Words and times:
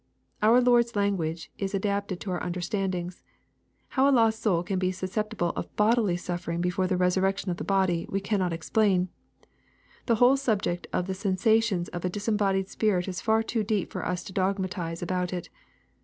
Our 0.41 0.61
Lord's 0.61 0.95
language 0.95 1.51
is 1.59 1.75
adapted 1.75 2.19
to 2.21 2.31
our 2.31 2.41
understandings. 2.41 3.21
How 3.89 4.09
a 4.09 4.09
lost 4.09 4.41
soul 4.41 4.63
can 4.63 4.79
be 4.79 4.91
susceptible 4.91 5.51
of 5.51 5.75
bodily 5.75 6.17
suffering 6.17 6.59
before 6.59 6.87
the 6.87 6.97
resurrection 6.97 7.51
of 7.51 7.57
the 7.57 7.63
body, 7.63 8.07
we 8.09 8.19
cannot 8.19 8.51
explain. 8.51 9.09
The 10.07 10.15
whole 10.15 10.37
subject 10.37 10.87
of 10.91 11.05
the 11.05 11.13
sensations 11.13 11.87
of 11.89 12.03
a 12.03 12.09
disembodied 12.09 12.67
spirit 12.67 13.07
is 13.07 13.21
far 13.21 13.43
too 13.43 13.63
deep 13.63 13.91
for 13.91 14.03
us 14.03 14.23
to 14.23 14.33
dogmatize 14.33 15.03
about 15.03 15.33
it. 15.33 15.51